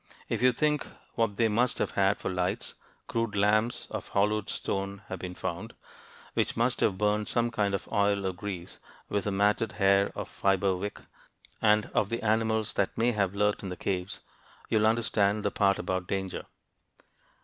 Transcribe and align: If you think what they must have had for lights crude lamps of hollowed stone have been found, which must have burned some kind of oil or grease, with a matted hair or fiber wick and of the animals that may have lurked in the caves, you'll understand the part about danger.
If 0.29 0.41
you 0.41 0.51
think 0.51 0.87
what 1.13 1.37
they 1.37 1.47
must 1.47 1.77
have 1.77 1.91
had 1.91 2.17
for 2.17 2.27
lights 2.31 2.73
crude 3.07 3.35
lamps 3.35 3.85
of 3.91 4.07
hollowed 4.07 4.49
stone 4.49 5.03
have 5.09 5.19
been 5.19 5.35
found, 5.35 5.75
which 6.33 6.57
must 6.57 6.79
have 6.79 6.97
burned 6.97 7.29
some 7.29 7.51
kind 7.51 7.75
of 7.75 7.87
oil 7.91 8.25
or 8.25 8.33
grease, 8.33 8.79
with 9.09 9.27
a 9.27 9.31
matted 9.31 9.73
hair 9.73 10.11
or 10.15 10.25
fiber 10.25 10.75
wick 10.75 11.01
and 11.61 11.85
of 11.93 12.09
the 12.09 12.23
animals 12.23 12.73
that 12.73 12.97
may 12.97 13.11
have 13.11 13.35
lurked 13.35 13.61
in 13.61 13.69
the 13.69 13.77
caves, 13.77 14.21
you'll 14.69 14.87
understand 14.87 15.45
the 15.45 15.51
part 15.51 15.77
about 15.77 16.07
danger. 16.07 16.45